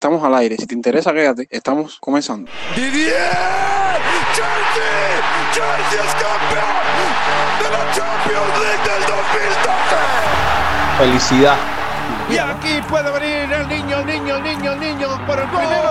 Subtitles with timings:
[0.00, 0.56] Estamos al aire.
[0.56, 1.46] Si te interesa, quédate.
[1.50, 2.50] Estamos comenzando.
[2.74, 3.12] ¡Didier!
[4.32, 5.20] ¡Chelsea!
[5.52, 6.80] ¡Chelsea es campeón
[7.60, 10.96] de la Champions League del 2012!
[10.96, 11.56] Felicidad.
[12.30, 15.90] Y aquí puede venir el niño, el niño, el niño, el niño por el primero.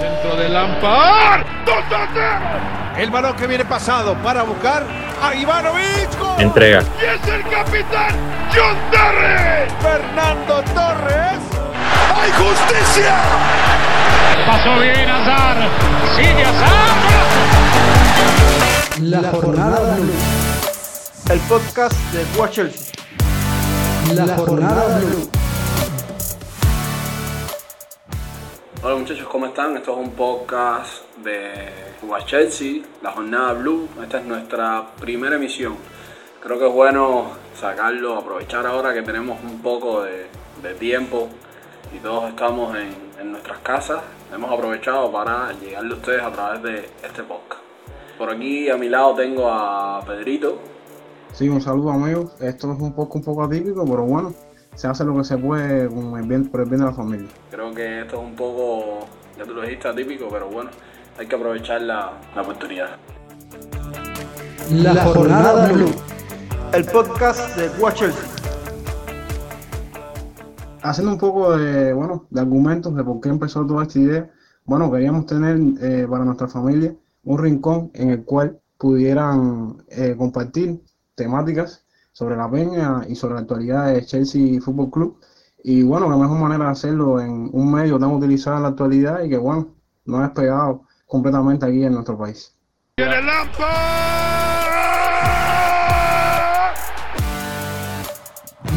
[0.00, 1.44] Dentro de Lampard.
[1.66, 2.96] ¡Dos a cero!
[2.96, 4.84] El balón que viene pasado para buscar
[5.20, 6.16] a Ivanovic.
[6.20, 6.42] ¡Gol!
[6.42, 6.84] Entrega.
[7.02, 8.14] ¡Y es el capitán
[8.54, 9.68] John Terry!
[9.82, 11.57] Fernando Torres.
[12.20, 13.16] ¡Hay justicia!
[14.44, 15.56] Pasó bien Azar.
[16.16, 16.96] Sigue Azar.
[19.02, 20.12] La jornada blue.
[21.30, 22.92] El podcast de Watch Chelsea.
[24.14, 25.30] La jornada blue.
[28.82, 29.76] Hola muchachos, ¿cómo están?
[29.76, 31.68] Esto es un podcast de
[32.00, 33.88] Cuba Chelsea, la jornada Blue.
[34.02, 35.76] Esta es nuestra primera emisión.
[36.42, 40.26] Creo que es bueno sacarlo, aprovechar ahora que tenemos un poco de,
[40.62, 41.28] de tiempo
[41.94, 44.00] y todos estamos en, en nuestras casas.
[44.32, 47.62] Hemos aprovechado para llegarle a ustedes a través de este podcast.
[48.18, 50.58] Por aquí a mi lado tengo a Pedrito.
[51.32, 52.32] Sí, un saludo, amigos.
[52.40, 54.34] Esto es un poco, un poco atípico, pero bueno,
[54.74, 57.28] se hace lo que se puede con el bien, por el bien de la familia.
[57.50, 60.70] Creo que esto es un poco, ya tú lo dijiste, atípico, pero bueno,
[61.18, 62.96] hay que aprovechar la, la oportunidad.
[64.70, 65.90] La jornada blue.
[66.72, 68.37] El podcast de Watch Chelsea.
[70.82, 74.30] Haciendo un poco de, bueno, de argumentos de por qué empezó toda esta idea,
[74.64, 80.82] bueno, queríamos tener eh, para nuestra familia un rincón en el cual pudieran eh, compartir
[81.14, 85.20] temáticas sobre la peña y sobre la actualidad de Chelsea Fútbol Club.
[85.64, 89.22] Y bueno, la mejor manera de hacerlo en un medio tan utilizado en la actualidad
[89.24, 92.54] y que bueno, no ha despegado completamente aquí en nuestro país.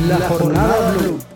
[0.08, 1.31] La jornada blue.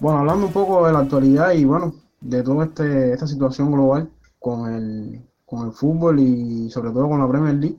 [0.00, 4.10] Bueno, hablando un poco de la actualidad y bueno, de toda este, esta situación global
[4.38, 7.78] con el, con el fútbol y sobre todo con la Premier League.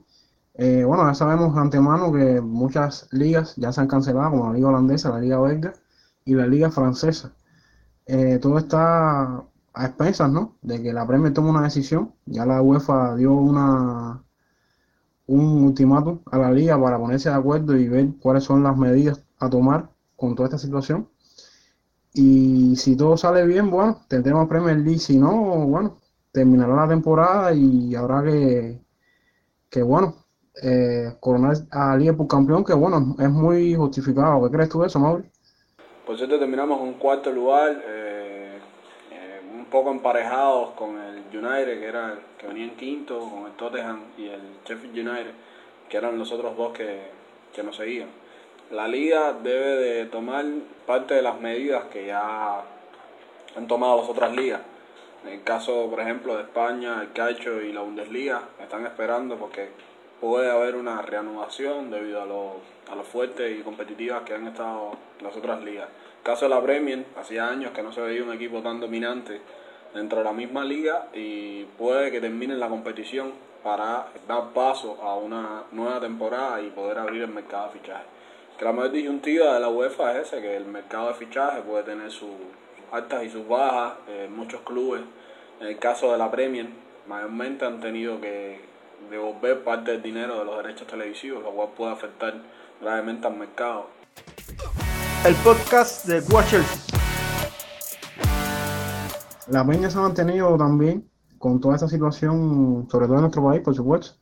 [0.55, 4.69] eh, bueno, ya sabemos antemano que muchas ligas ya se han cancelado, como la liga
[4.69, 5.73] holandesa, la liga belga
[6.25, 7.33] y la liga francesa.
[8.07, 9.43] Eh, todo está
[9.73, 10.55] a expensas, ¿no?
[10.63, 12.13] De que la Premier tome una decisión.
[12.25, 14.23] Ya la UEFA dio una
[15.27, 19.21] un ultimátum a la liga para ponerse de acuerdo y ver cuáles son las medidas
[19.39, 21.07] a tomar con toda esta situación.
[22.17, 24.97] Y si todo sale bien, bueno, tendremos Premier League.
[24.97, 25.31] Si no,
[25.67, 25.97] bueno,
[26.31, 28.79] terminará la temporada y habrá que,
[29.69, 30.15] que bueno,
[30.63, 34.43] eh, coronar a Liverpool campeón, que bueno, es muy justificado.
[34.43, 35.25] ¿Qué crees tú de eso, Mauri?
[36.07, 38.57] Por cierto, terminamos en cuarto lugar, eh,
[39.11, 43.51] eh, un poco emparejados con el United, que era que venía en quinto, con el
[43.57, 45.33] Tottenham y el Sheffield United,
[45.87, 47.11] que eran los otros dos que,
[47.53, 48.09] que nos seguían.
[48.71, 50.43] La liga debe de tomar
[50.85, 52.61] parte de las medidas que ya
[53.55, 54.59] han tomado las otras ligas.
[55.23, 59.69] En el caso, por ejemplo, de España, el Calcio y la Bundesliga, están esperando porque
[60.19, 62.55] puede haber una reanudación debido a lo,
[62.91, 65.87] a lo fuertes y competitivas que han estado las otras ligas.
[66.17, 69.39] El caso de la Premier, hacía años que no se veía un equipo tan dominante
[69.93, 73.31] dentro de la misma liga y puede que termine la competición
[73.63, 78.16] para dar paso a una nueva temporada y poder abrir el mercado de fichaje.
[78.57, 81.83] Que la mayor disyuntiva de la UEFA es ese, que el mercado de fichaje puede
[81.83, 82.31] tener sus
[82.91, 83.93] altas y sus bajas.
[84.07, 85.03] Eh, muchos clubes,
[85.59, 86.67] en el caso de la Premier,
[87.07, 88.59] mayormente han tenido que
[89.11, 92.33] devolver parte del dinero de los derechos televisivos, lo cual puede afectar
[92.81, 93.89] gravemente al mercado.
[95.23, 96.97] El podcast de Watch Chelsea.
[99.49, 101.07] La peña se ha mantenido también
[101.37, 104.15] con toda esta situación, sobre todo en nuestro país, por supuesto,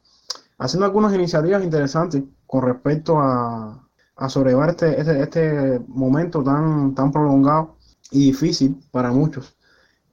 [0.57, 3.84] haciendo algunas iniciativas interesantes con respecto a,
[4.15, 7.77] a sobrellevar este, este, este momento tan, tan prolongado
[8.11, 9.57] y difícil para muchos.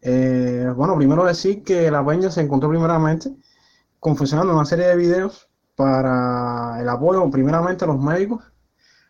[0.02, 3.34] Eh, bueno, primero decir que la peña se encontró primeramente
[4.00, 8.42] confeccionando una serie de videos para el apoyo primeramente a los médicos,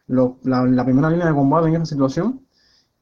[0.07, 2.47] lo- la, la primera línea de combate en esta situación,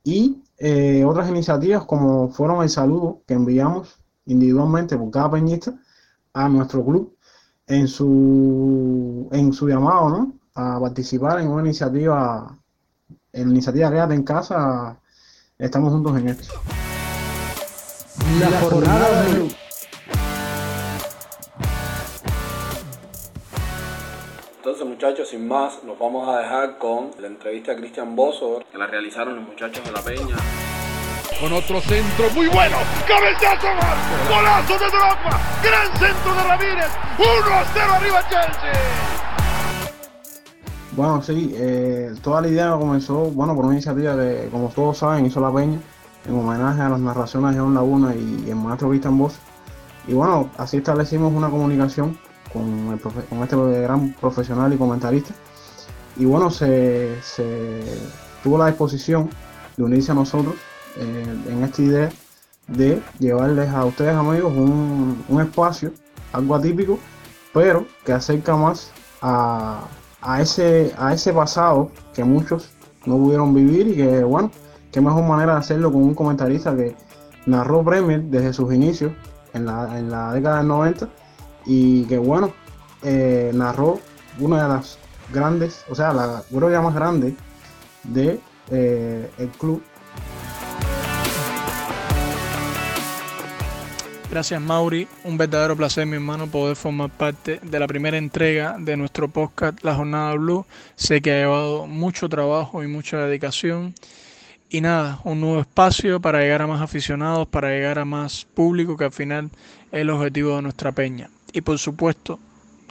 [0.05, 5.75] y eh, otras iniciativas como fueron el saludo que enviamos individualmente por cada peñista
[6.35, 7.17] a nuestro club
[7.67, 10.33] en su, en su llamado ¿no?
[10.55, 12.57] A participar en una iniciativa,
[13.33, 14.99] en la iniciativa Quédate en casa,
[15.59, 16.55] estamos juntos en esto.
[18.39, 19.49] La jornada blue.
[24.57, 28.79] Entonces muchachos, sin más, nos vamos a dejar con la entrevista a Cristian Bozo, que
[28.79, 30.37] la realizaron los muchachos de la Peña.
[31.41, 32.77] Con otro centro muy bueno.
[33.09, 34.29] ¡Cabezazo gol!
[34.29, 35.41] ¡Golazo de Drogba!
[35.63, 36.91] ¡Gran centro de Ramírez!
[37.17, 39.10] ¡1 a 0 arriba Chelsea!
[40.93, 45.25] Bueno, sí, eh, toda la idea comenzó, bueno, por una iniciativa que, como todos saben,
[45.25, 45.79] hizo La Peña,
[46.27, 49.35] en homenaje a las narraciones de John Laguna y el maestro Cristian Bosch.
[50.09, 52.19] Y bueno, así establecimos una comunicación
[52.53, 55.33] con, el con este gran profesional y comentarista.
[56.17, 57.83] Y bueno, se, se
[58.43, 59.31] tuvo la disposición
[59.77, 60.57] de unirse a nosotros
[60.97, 62.09] eh, en esta idea
[62.67, 65.93] de llevarles a ustedes amigos un, un espacio,
[66.33, 66.99] algo atípico,
[67.55, 68.91] pero que acerca más
[69.23, 69.83] a,
[70.23, 72.71] a ese, a ese pasado que muchos
[73.07, 74.51] no pudieron vivir y que bueno,
[74.93, 76.95] qué mejor manera de hacerlo con un comentarista que
[77.47, 79.13] narró Premier desde sus inicios
[79.55, 81.09] en la, en la década del 90
[81.67, 82.53] y que bueno,
[83.03, 83.99] eh, narró
[84.39, 84.99] una de las
[85.33, 87.35] grandes, o sea, la gloria más grande
[88.05, 88.41] de
[88.71, 89.83] eh, el club
[94.31, 98.97] Gracias Mauri, un verdadero placer mi hermano poder formar parte de la primera entrega de
[98.97, 100.65] nuestro podcast La Jornada Blue.
[100.95, 103.93] Sé que ha llevado mucho trabajo y mucha dedicación
[104.69, 108.97] y nada, un nuevo espacio para llegar a más aficionados, para llegar a más público
[108.97, 109.51] que al final
[109.91, 111.29] es el objetivo de nuestra peña.
[111.53, 112.39] Y por supuesto,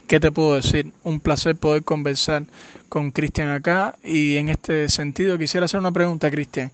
[0.06, 0.92] ¿qué te puedo decir?
[1.04, 2.44] Un placer poder conversar
[2.90, 6.70] con Cristian acá y en este sentido quisiera hacer una pregunta Cristian.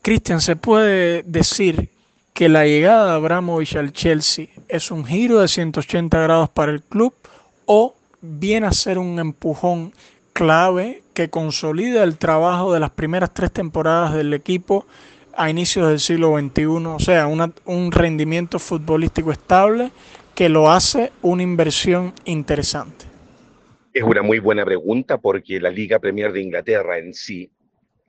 [0.00, 1.91] Cristian, ¿se puede decir
[2.32, 6.82] que la llegada de Abramovich al Chelsea es un giro de 180 grados para el
[6.82, 7.14] club
[7.66, 9.92] o viene a ser un empujón
[10.32, 14.86] clave que consolida el trabajo de las primeras tres temporadas del equipo
[15.36, 19.90] a inicios del siglo XXI, o sea, un rendimiento futbolístico estable
[20.34, 23.06] que lo hace una inversión interesante.
[23.92, 27.50] Es una muy buena pregunta porque la Liga Premier de Inglaterra en sí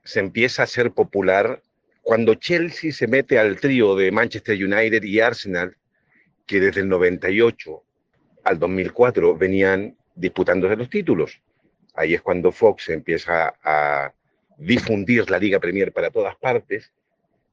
[0.04, 1.62] se empieza a ser popular
[2.04, 5.76] cuando Chelsea se mete al trío de Manchester United y Arsenal,
[6.46, 7.82] que desde el 98
[8.44, 11.42] al 2004 venían disputándose los títulos.
[11.96, 14.14] Ahí es cuando Fox empieza a
[14.58, 16.92] difundir la Liga Premier para todas partes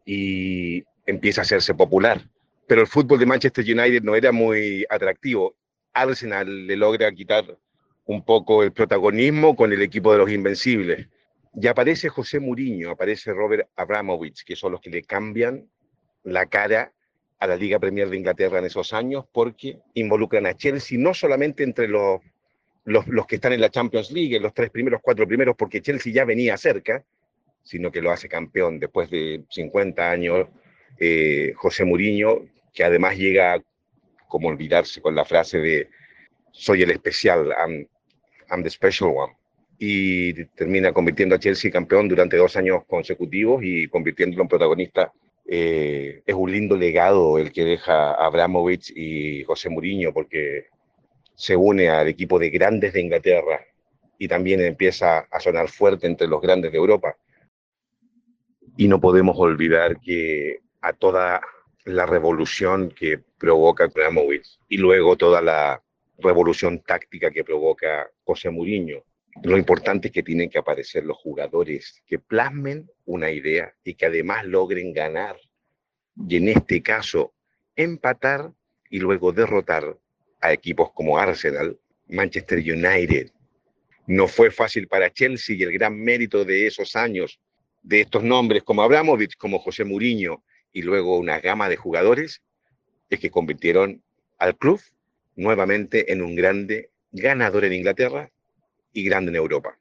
[0.04, 2.20] y empieza a hacerse popular.
[2.66, 5.54] Pero el fútbol de Manchester United no era muy atractivo.
[5.92, 7.56] Arsenal le logra quitar
[8.04, 11.06] un poco el protagonismo con el equipo de los Invencibles.
[11.54, 15.68] Y aparece José Mourinho, aparece Robert Abramovich, que son los que le cambian
[16.22, 16.92] la cara
[17.38, 21.64] a la Liga Premier de Inglaterra en esos años, porque involucran a Chelsea no solamente
[21.64, 22.20] entre los,
[22.84, 26.24] los, que están en la Champions League, los tres primeros, cuatro primeros, porque Chelsea ya
[26.24, 27.04] venía cerca,
[27.62, 30.48] sino que lo hace campeón después de 50 años.
[30.98, 33.60] eh, José Mourinho, que además llega
[34.28, 35.88] como olvidarse con la frase de
[36.52, 37.86] soy el especial, I'm,
[38.50, 39.39] I'm the special one
[39.82, 45.10] y termina convirtiendo a Chelsea campeón durante dos años consecutivos y convirtiéndolo en protagonista.
[45.46, 50.66] Eh, es un lindo legado el que deja Abramovich y José Mourinho porque
[51.34, 53.64] se une al equipo de grandes de Inglaterra
[54.18, 57.16] y también empieza a sonar fuerte entre los grandes de Europa.
[58.76, 61.40] Y no podemos olvidar que a toda
[61.86, 65.82] la revolución que provoca Abramovich y luego toda la
[66.18, 69.02] revolución táctica que provoca José Mourinho,
[69.42, 74.06] lo importante es que tienen que aparecer los jugadores que plasmen una idea y que
[74.06, 75.36] además logren ganar.
[76.28, 77.32] Y en este caso,
[77.76, 78.52] empatar
[78.90, 79.96] y luego derrotar
[80.40, 81.78] a equipos como Arsenal,
[82.08, 83.30] Manchester United.
[84.06, 87.40] No fue fácil para Chelsea y el gran mérito de esos años,
[87.82, 90.42] de estos nombres como Abramovich, como José Mourinho
[90.72, 92.42] y luego una gama de jugadores,
[93.08, 94.02] es que convirtieron
[94.38, 94.80] al club
[95.36, 98.30] nuevamente en un grande ganador en Inglaterra
[98.92, 99.76] y grande en Europa.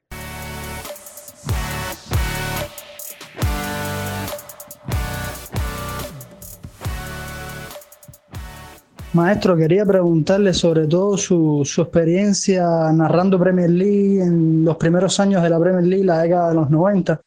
[9.12, 15.50] Maestro, quería preguntarle sobre todo su, experiencia narrando Premier League en los primeros años de
[15.50, 17.20] la Premier League, la década de los 90.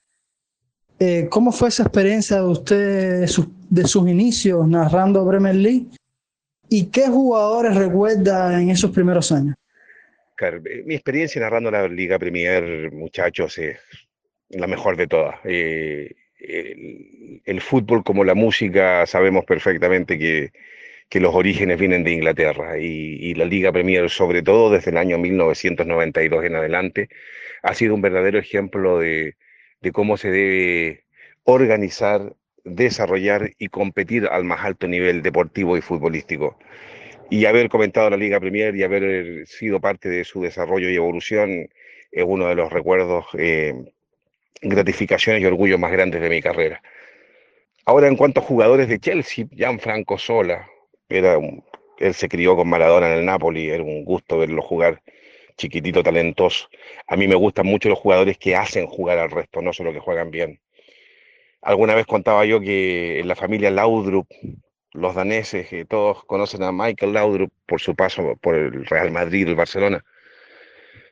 [1.00, 5.88] Eh, ¿Cómo fue esa experiencia de usted, de sus, de sus inicios narrando Premier League?
[6.70, 9.56] ¿Y qué jugadores recuerda en esos primeros años?
[10.44, 13.80] Claro, eh, Mi experiencia narrando la Liga Premier, muchachos, es
[14.50, 15.40] la mejor de todas.
[15.46, 20.52] Eh, el, el fútbol como la música, sabemos perfectamente que,
[21.10, 22.86] que los orígenes vienen de Inglaterra y,
[23.22, 27.10] y la Liga Premier, sobre todo desde el año 1992 en adelante,
[27.64, 29.38] ha sido un verdadero ejemplo de,
[29.82, 31.06] de cómo se debe
[31.44, 32.36] organizar,
[32.66, 36.60] desarrollar y competir al más alto nivel deportivo y futbolístico.
[37.34, 41.68] Y haber comentado la Liga Premier y haber sido parte de su desarrollo y evolución
[42.12, 43.74] es uno de los recuerdos, eh,
[44.62, 46.84] gratificaciones y orgullos más grandes de mi carrera.
[47.86, 50.68] Ahora, en cuanto a jugadores de Chelsea, Gianfranco Sola,
[51.10, 51.40] era
[51.98, 55.02] él se crió con Maradona en el Napoli, era un gusto verlo jugar.
[55.58, 56.68] chiquitito, talentoso.
[57.08, 60.00] A mí me gustan mucho los jugadores que hacen jugar al resto, no solo que
[60.00, 60.60] juegan bien.
[61.63, 64.28] Alguna vez contaba yo que en la familia Laudrup,
[64.94, 69.48] los daneses, que todos conocen a Michael Laudrup por su paso por el Real Madrid,
[69.48, 70.04] el Barcelona,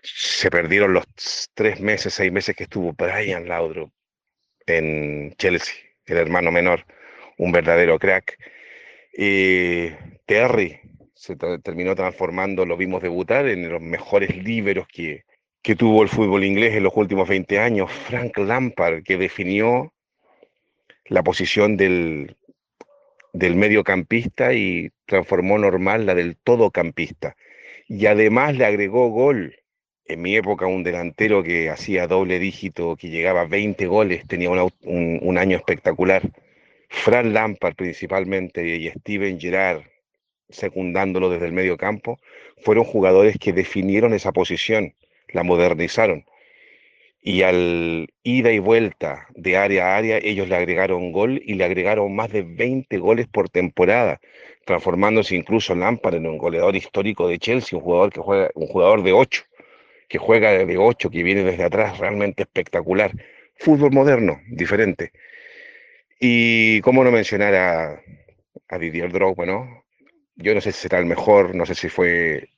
[0.04, 1.06] se perdieron los
[1.54, 3.92] tres meses, seis meses que estuvo Brian Laudrup
[4.66, 6.86] en Chelsea, el hermano menor,
[7.38, 8.38] un verdadero crack.
[9.14, 9.90] Y
[10.26, 10.80] Terry
[11.14, 15.26] se terminó transformando, lo vimos debutar en los mejores líberos que,
[15.62, 17.92] que tuvo el fútbol inglés en los últimos 20 años.
[17.92, 19.94] Frank Lampard, que definió
[21.06, 22.38] la posición del,
[23.34, 27.36] del mediocampista y transformó normal la del todocampista.
[27.88, 29.56] Y además le agregó gol.
[30.06, 34.50] En mi época, un delantero que hacía doble dígito, que llegaba a 20 goles, tenía
[34.50, 36.22] un, año espectacular.
[36.90, 39.84] Frank Lampard principalmente y Steven Gerrard,
[40.50, 42.20] secundándolo desde el medio campo,
[42.62, 44.94] fueron jugadores que definieron esa posición,
[45.30, 46.26] la modernizaron.
[47.22, 51.64] Y al ida y vuelta de área a área, ellos le agregaron gol y le
[51.66, 54.20] agregaron más de 20 goles por temporada,
[54.66, 59.04] transformándose incluso Lampard en un goleador histórico de Chelsea, un jugador que juega, un jugador
[59.04, 59.44] de 8,
[60.10, 63.12] que juega de 8, que viene desde atrás, realmente espectacular.
[63.56, 65.12] Fútbol moderno, diferente.
[66.20, 68.02] Y cómo no mencionar a,
[68.70, 69.86] a Didier Drogba, ¿no?
[70.36, 72.50] Yo no sé si será el mejor, no sé si fue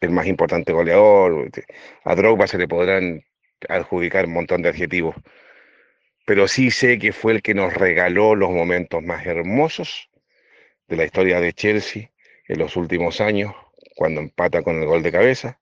[0.00, 1.50] el más importante goleador.
[2.04, 3.24] A Drogba se le podrán
[3.68, 5.14] adjudicar un montón de adjetivos.
[6.26, 10.10] Pero sí sé que fue el que nos regaló los momentos más hermosos
[10.88, 12.10] de la historia de Chelsea
[12.48, 13.54] en los últimos años,
[13.94, 15.60] cuando empata con el gol de cabeza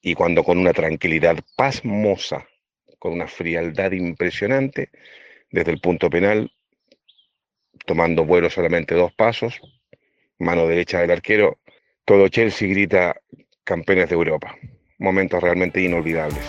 [0.00, 2.46] y cuando con una tranquilidad pasmosa,
[2.98, 4.90] con una frialdad impresionante,
[5.50, 6.52] desde el punto penal,
[7.86, 9.60] tomando vuelo solamente dos pasos,
[10.38, 11.58] mano derecha del arquero,
[12.04, 13.20] todo Chelsea grita
[13.70, 14.48] campeones de Europa.
[14.98, 16.42] Momentos realmente inolvidables.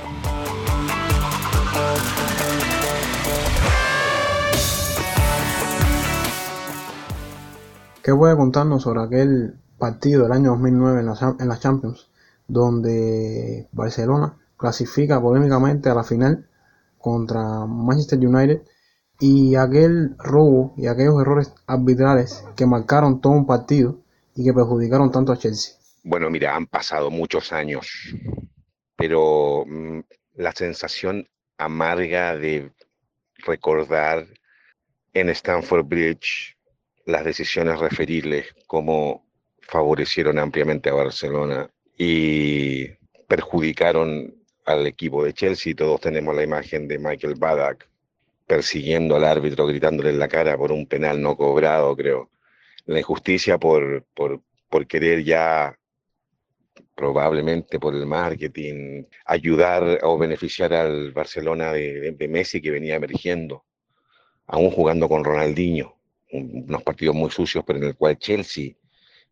[8.01, 12.09] ¿Qué puede contarnos sobre aquel partido del año 2009 en la, en la Champions,
[12.47, 16.49] donde Barcelona clasifica polémicamente a la final
[16.97, 18.63] contra Manchester United
[19.19, 23.99] y aquel robo y aquellos errores arbitrales que marcaron todo un partido
[24.33, 25.80] y que perjudicaron tanto a Chelsea?
[26.03, 27.87] Bueno, mira, han pasado muchos años,
[28.95, 29.99] pero mm,
[30.33, 32.71] la sensación amarga de
[33.37, 34.25] recordar
[35.13, 36.57] en Stamford Bridge
[37.05, 39.27] las decisiones referibles, cómo
[39.61, 42.87] favorecieron ampliamente a Barcelona y
[43.27, 45.75] perjudicaron al equipo de Chelsea.
[45.75, 47.87] Todos tenemos la imagen de Michael Badak
[48.47, 52.31] persiguiendo al árbitro, gritándole en la cara por un penal no cobrado, creo.
[52.85, 54.03] La injusticia por
[54.87, 55.77] querer ya,
[57.01, 63.65] probablemente por el marketing, ayudar o beneficiar al Barcelona de, de Messi que venía emergiendo,
[64.45, 65.95] aún jugando con Ronaldinho,
[66.31, 68.73] unos partidos muy sucios, pero en el cual Chelsea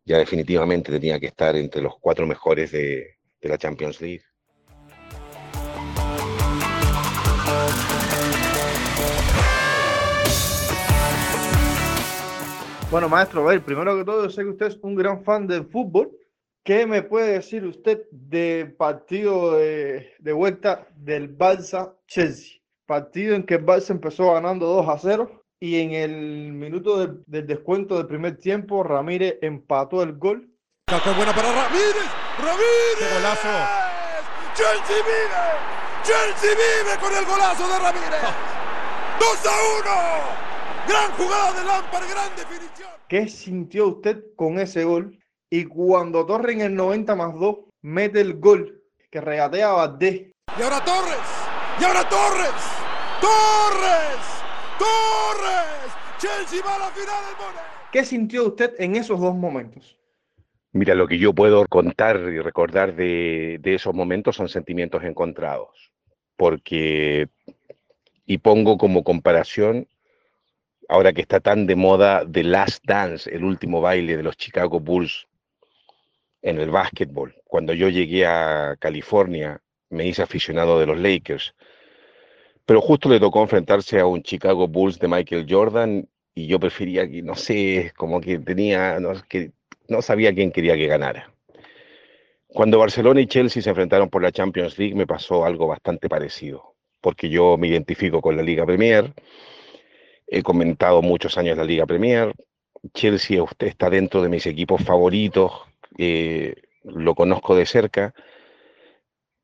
[0.04, 4.24] ya definitivamente tenía que estar entre los cuatro mejores de, la Champions League.
[12.90, 16.10] Bueno, maestro, a primero que todo, sé que usted es un gran fan del fútbol.
[16.62, 22.60] ¿Qué me puede decir usted del partido de, de vuelta del Barça-Chelsea?
[22.86, 27.22] Partido en que el Barça empezó ganando 2 a 0 y en el minuto del,
[27.26, 30.50] del descuento del primer tiempo, Ramírez empató el gol.
[30.86, 32.08] ¡Qué buena para Ramírez!
[32.38, 32.98] ¡Ramírez!
[32.98, 33.48] ¡Qué golazo!
[34.54, 35.70] ¡Chelsea vive!
[36.02, 38.20] ¡Chelsea vive con el golazo de Ramírez!
[39.20, 40.88] ¡2 a 1!
[40.88, 42.90] Gran jugada de Lampard, gran definición.
[43.08, 45.19] ¿Qué sintió usted con ese gol?
[45.52, 50.32] Y cuando Torres en el 90 más 2 mete el gol que regatea a Valdés.
[50.56, 51.18] Y ahora Torres.
[51.80, 52.54] Y ahora Torres.
[53.20, 54.20] Torres.
[54.78, 55.92] Torres.
[56.18, 57.58] Chelsea va a la final del Mone.
[57.90, 59.98] ¿Qué sintió usted en esos dos momentos?
[60.70, 65.90] Mira, lo que yo puedo contar y recordar de, de esos momentos son sentimientos encontrados.
[66.36, 67.26] Porque,
[68.24, 69.88] y pongo como comparación
[70.88, 74.78] ahora que está tan de moda The Last Dance, el último baile de los Chicago
[74.78, 75.26] Bulls
[76.42, 77.34] en el básquetbol.
[77.44, 81.54] Cuando yo llegué a California, me hice aficionado de los Lakers,
[82.64, 87.08] pero justo le tocó enfrentarse a un Chicago Bulls de Michael Jordan y yo prefería
[87.08, 89.52] que, no sé, como que tenía, no, que
[89.88, 91.32] no sabía quién quería que ganara.
[92.46, 96.74] Cuando Barcelona y Chelsea se enfrentaron por la Champions League me pasó algo bastante parecido,
[97.00, 99.12] porque yo me identifico con la Liga Premier,
[100.32, 102.32] He comentado muchos años la Liga Premier.
[102.94, 105.50] Chelsea está dentro de mis equipos favoritos.
[105.98, 106.54] Eh,
[106.84, 108.14] lo conozco de cerca,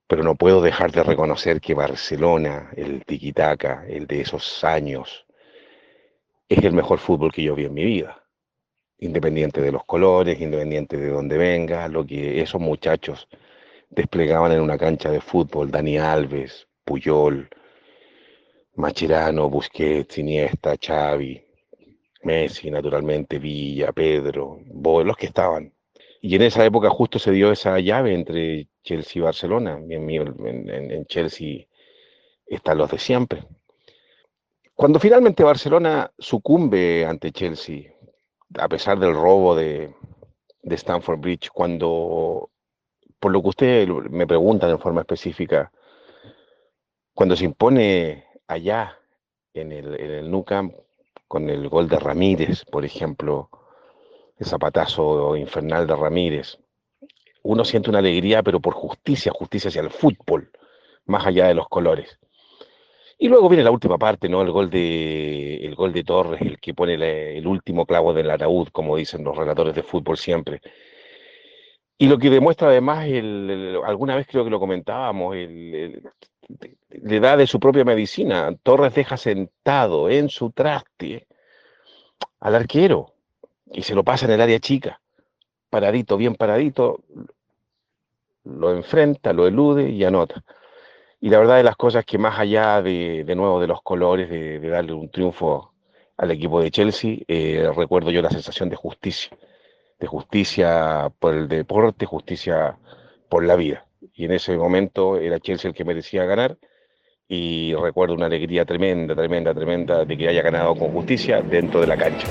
[0.06, 5.26] pero no puedo dejar de reconocer que Barcelona, el tiquitaca, el de esos años,
[6.48, 8.22] es el mejor fútbol que yo vi en mi vida.
[8.98, 13.28] Independiente de los colores, independiente de dónde venga, lo que esos muchachos
[13.90, 17.48] desplegaban en una cancha de fútbol, Dani Alves, Puyol,
[18.74, 21.42] Macherano, Busquets, Iniesta, Xavi,
[22.22, 24.60] Messi, naturalmente, Villa, Pedro,
[25.04, 25.75] los que estaban.
[26.26, 29.78] Y en esa época justo se dio esa llave entre Chelsea y Barcelona.
[29.88, 31.66] En, en, en Chelsea
[32.44, 33.44] están los de siempre.
[34.74, 37.92] Cuando finalmente Barcelona sucumbe ante Chelsea,
[38.58, 39.94] a pesar del robo de,
[40.62, 42.50] de Stanford Bridge, cuando,
[43.20, 45.70] por lo que usted me pregunta de forma específica,
[47.14, 48.98] cuando se impone allá
[49.54, 50.74] en el, en el Nou Camp
[51.28, 53.48] con el gol de Ramírez, por ejemplo,
[54.38, 56.58] el zapatazo infernal de Ramírez.
[57.42, 60.50] Uno siente una alegría, pero por justicia, justicia hacia el fútbol,
[61.06, 62.18] más allá de los colores.
[63.18, 64.42] Y luego viene la última parte, ¿no?
[64.42, 66.94] El gol de, el gol de Torres, el que pone
[67.38, 70.60] el último clavo del ataúd, como dicen los relatores de fútbol siempre.
[71.96, 73.06] Y lo que demuestra además,
[73.86, 76.00] alguna vez creo que lo comentábamos, le
[77.20, 78.54] da de su propia medicina.
[78.62, 81.26] Torres deja sentado en su traste
[82.40, 83.15] al arquero
[83.72, 85.00] y se lo pasa en el área chica,
[85.70, 87.00] paradito, bien paradito,
[88.44, 90.44] lo enfrenta, lo elude y anota.
[91.20, 94.30] Y la verdad de las cosas que más allá de, de nuevo de los colores,
[94.30, 95.72] de, darle un triunfo
[96.16, 99.36] al equipo de Chelsea, eh, recuerdo yo la sensación de justicia,
[99.98, 102.78] de justicia por el deporte, justicia
[103.28, 103.86] por la vida.
[104.14, 106.56] Y en ese momento era Chelsea el que merecía ganar
[107.28, 111.86] y recuerdo una alegría tremenda, tremenda, tremenda de que haya ganado con justicia dentro de
[111.88, 112.28] la cancha.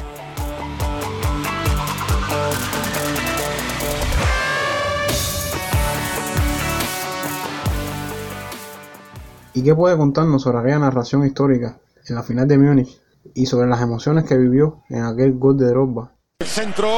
[9.55, 12.99] ¿Y qué puede contarnos sobre aquella narración histórica en la final de Múnich
[13.33, 16.11] y sobre las emociones que vivió en aquel gol de Drogba?
[16.39, 16.89] El centro.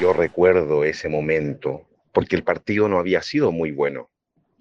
[0.00, 4.10] Yo recuerdo ese momento porque el partido no había sido muy bueno.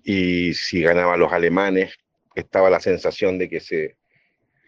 [0.03, 1.95] Y si ganaban los alemanes,
[2.35, 3.97] estaba la sensación de que se,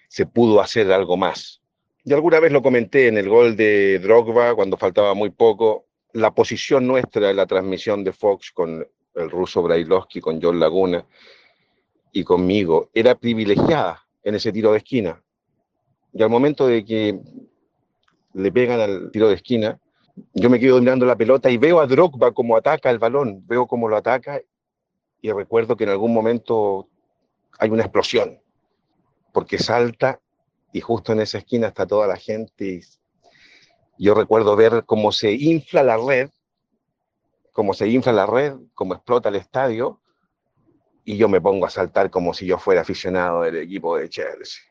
[0.07, 1.61] se pudo hacer algo más.
[2.03, 6.31] Y alguna vez lo comenté en el gol de Drogba, cuando faltaba muy poco, la
[6.31, 11.05] posición nuestra en la transmisión de Fox con el ruso Brailovsky, con John Laguna
[12.11, 15.21] y conmigo, era privilegiada en ese tiro de esquina.
[16.13, 17.19] Y al momento de que
[18.33, 19.79] le pegan al tiro de esquina,
[20.33, 23.65] yo me quedo mirando la pelota y veo a Drogba como ataca el balón, veo
[23.67, 24.41] cómo lo ataca
[25.21, 26.87] y recuerdo que en algún momento
[27.59, 28.41] hay una explosión,
[29.31, 30.19] porque salta
[30.73, 32.81] y justo en esa esquina está toda la gente.
[33.97, 36.29] Y yo recuerdo ver cómo se infla la red,
[37.51, 40.01] cómo se infla la red, cómo explota el estadio,
[41.03, 44.63] y yo me pongo a saltar como si yo fuera aficionado del equipo de Chelsea,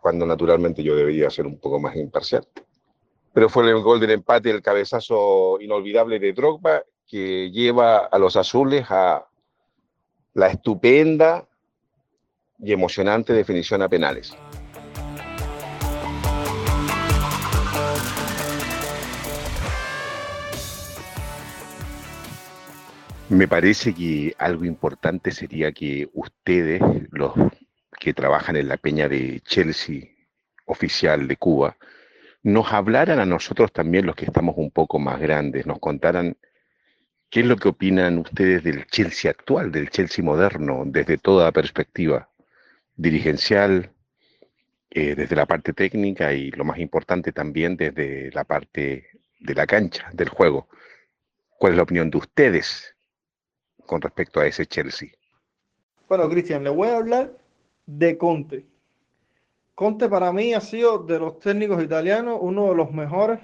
[0.00, 2.46] cuando naturalmente yo debería ser un poco más imparcial
[3.38, 8.34] pero fue el gol del empate, el cabezazo inolvidable de Drogba, que lleva a los
[8.34, 9.24] azules a
[10.34, 11.46] la estupenda
[12.58, 14.36] y emocionante definición a penales.
[23.28, 27.32] Me parece que algo importante sería que ustedes, los
[28.00, 30.04] que trabajan en la peña de Chelsea
[30.64, 31.76] oficial de Cuba,
[32.42, 36.38] nos hablaran a nosotros también, los que estamos un poco más grandes, nos contaran
[37.30, 42.28] qué es lo que opinan ustedes del Chelsea actual, del Chelsea moderno, desde toda perspectiva
[42.96, 43.92] dirigencial,
[44.90, 49.06] eh, desde la parte técnica y lo más importante también desde la parte
[49.38, 50.68] de la cancha, del juego.
[51.58, 52.94] ¿Cuál es la opinión de ustedes
[53.86, 55.10] con respecto a ese Chelsea?
[56.08, 57.36] Bueno, Cristian, le voy a hablar
[57.84, 58.64] de Conte.
[59.74, 63.40] Conte para mí ha sido de los técnicos italianos uno de los mejores,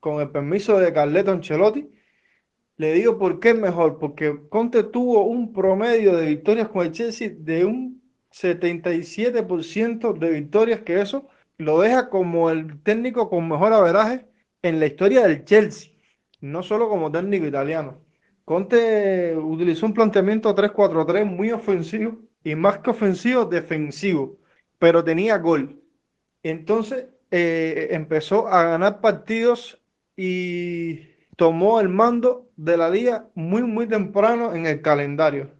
[0.00, 1.90] con el permiso de Carleto Ancelotti.
[2.78, 6.92] Le digo por qué es mejor, porque Conte tuvo un promedio de victorias con el
[6.92, 8.00] Chelsea de un
[8.32, 14.26] 77% de victorias, que eso lo deja como el técnico con mejor averaje
[14.62, 15.92] en la historia del Chelsea,
[16.40, 18.00] no solo como técnico italiano.
[18.44, 24.38] Conte utilizó un planteamiento 3-4-3 muy ofensivo y más que ofensivo, defensivo
[24.78, 25.82] pero tenía gol.
[26.42, 29.80] Entonces eh, empezó a ganar partidos
[30.16, 31.00] y
[31.38, 35.52] tomó el mando de la liga muy, muy temprano en el calendario.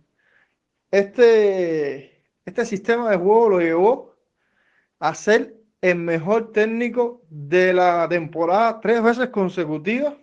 [0.90, 4.16] Este, este sistema de juego lo llevó
[4.98, 10.14] a ser el mejor técnico de la temporada tres veces consecutivas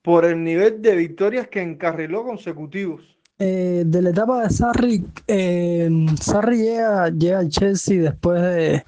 [0.00, 3.18] por el nivel de victorias que encarriló consecutivos.
[3.36, 5.90] Eh, de la etapa de Sarri, eh,
[6.20, 8.84] Sarri llega, llega al Chelsea después de,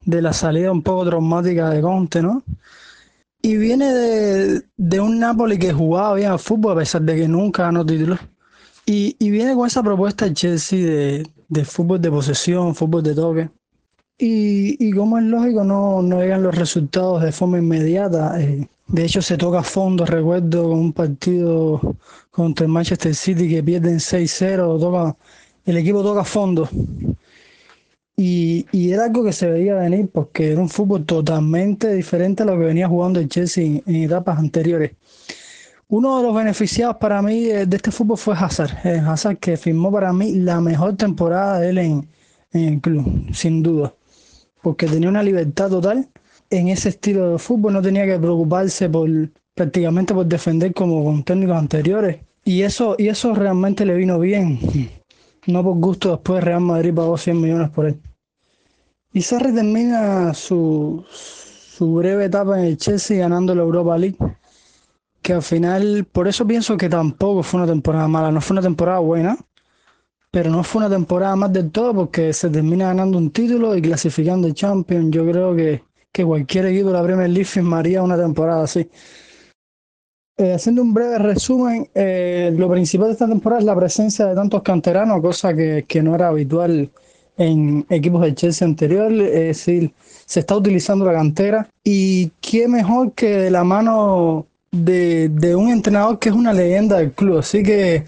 [0.00, 2.42] de la salida un poco traumática de Conte, ¿no?
[3.42, 7.28] Y viene de, de un Napoli que jugaba bien al fútbol a pesar de que
[7.28, 8.20] nunca ganó títulos.
[8.86, 13.14] Y, y viene con esa propuesta del Chelsea de, de fútbol de posesión, fútbol de
[13.14, 13.50] toque.
[14.18, 18.40] Y, y como es lógico, no, no llegan los resultados de forma inmediata.
[18.40, 21.80] eh, de hecho, se toca a fondo, recuerdo, con un partido
[22.30, 25.16] contra el Manchester City que pierden 6-0, toca,
[25.66, 26.68] el equipo toca a fondo.
[28.16, 32.46] Y, y era algo que se veía venir porque era un fútbol totalmente diferente a
[32.46, 34.92] lo que venía jugando el Chelsea en, en etapas anteriores.
[35.88, 38.70] Uno de los beneficiados para mí de este fútbol fue Hazard.
[38.84, 42.08] Eh, Hazard que firmó para mí la mejor temporada de él en,
[42.52, 43.94] en el club, sin duda.
[44.62, 46.08] Porque tenía una libertad total
[46.50, 49.08] en ese estilo de fútbol, no tenía que preocuparse por
[49.54, 52.20] prácticamente por defender como con técnicos anteriores.
[52.44, 54.58] Y eso, y eso realmente le vino bien.
[55.46, 58.00] No por gusto después Real Madrid pagó 100 millones por él.
[59.12, 64.16] Y Sarri termina su, su breve etapa en el Chelsea ganando la Europa League.
[65.20, 68.62] Que al final, por eso pienso que tampoco fue una temporada mala, no fue una
[68.62, 69.36] temporada buena,
[70.30, 73.82] pero no fue una temporada más del todo porque se termina ganando un título y
[73.82, 75.10] clasificando el Champions.
[75.10, 78.88] Yo creo que, que cualquier equipo de la Premier League firmaría una temporada así.
[80.38, 84.34] Eh, haciendo un breve resumen, eh, lo principal de esta temporada es la presencia de
[84.34, 86.90] tantos canteranos, cosa que, no era habitual
[87.36, 89.92] en equipos del Chelsea anterior, es decir,
[90.24, 91.68] se está utilizando la cantera.
[91.84, 96.96] Y qué mejor que de la mano de, de un entrenador que es una leyenda
[96.96, 98.04] del club, así que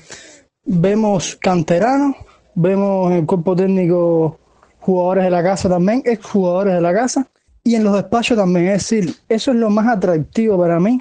[0.65, 2.17] vemos canteranos,
[2.55, 4.39] vemos en el cuerpo técnico
[4.81, 7.29] jugadores de la casa también, exjugadores de la casa
[7.63, 11.01] y en los despachos también, es decir, eso es lo más atractivo para mí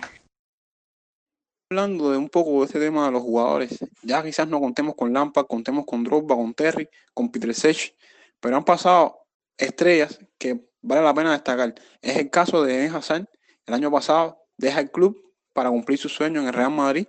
[1.73, 5.11] hablando de un poco de este tema de los jugadores, ya quizás no contemos con
[5.11, 7.95] Lampard, contemos con Drogba, con Terry, con Peter Sech,
[8.39, 9.25] pero han pasado
[9.57, 11.73] estrellas que vale la pena destacar.
[12.01, 13.27] Es el caso de Eden Hazard,
[13.65, 15.19] el año pasado deja el club
[15.51, 17.07] para cumplir su sueño en el Real Madrid,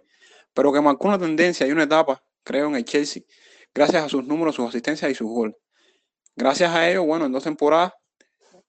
[0.55, 3.23] pero que marcó una tendencia y una etapa, creo, en el Chelsea,
[3.75, 5.57] gracias a sus números, sus asistencias y sus goles.
[6.37, 7.93] Gracias a ello, bueno, en dos temporadas,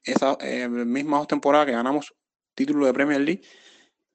[0.04, 2.14] esa eh, misma dos temporadas que ganamos
[2.54, 3.44] título de Premier League,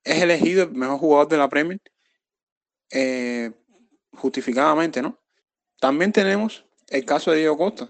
[0.04, 1.80] es elegido el mejor jugador de la Premier
[2.90, 3.52] eh,
[4.12, 5.18] justificadamente, ¿no?
[5.80, 7.86] También tenemos el caso de Diego Costa,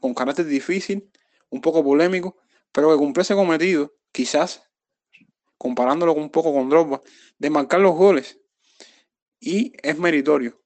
[0.00, 1.10] con carácter difícil,
[1.50, 2.36] un poco polémico,
[2.70, 4.62] pero que cumplió ese cometido, quizás
[5.58, 7.00] comparándolo un poco con Drogba,
[7.38, 8.38] de marcar los goles.
[9.40, 10.60] Y es meritorio.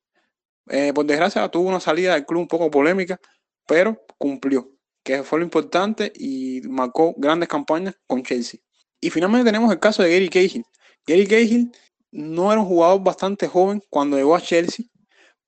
[0.68, 3.20] Eh, por desgracia tuvo una salida del club un poco polémica,
[3.66, 4.70] pero cumplió,
[5.02, 8.60] que fue lo importante y marcó grandes campañas con Chelsea.
[9.00, 10.64] Y finalmente tenemos el caso de Gary Cahill,
[11.06, 11.72] Gary Cahill
[12.10, 14.86] no era un jugador bastante joven cuando llegó a Chelsea,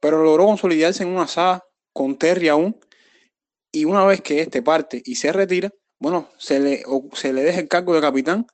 [0.01, 2.79] pero logró consolidarse en una saga con Terry aún.
[3.73, 7.61] Y una vez que este parte y se retira, bueno, se le, se le deja
[7.61, 8.47] el cargo de capitán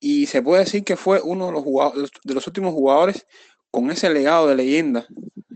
[0.00, 3.26] y se puede decir que fue uno de los, jugadores, de los últimos jugadores
[3.70, 5.06] con ese legado de leyenda,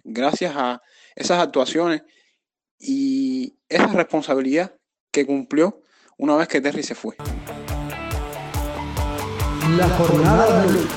[0.04, 0.80] gracias a
[1.14, 2.02] esas actuaciones
[2.78, 4.74] y esa responsabilidad
[5.12, 5.82] que cumplió
[6.16, 7.16] una vez que Terry se fue.
[9.78, 10.88] La jornada blue.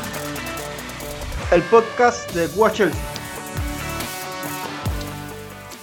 [1.51, 2.99] El podcast de Chelsea.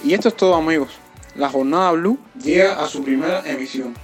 [0.03, 0.89] Y esto es todo amigos.
[1.37, 3.95] La jornada blue llega a su primera emisión.